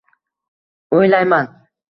O’ylayman 0.99 1.47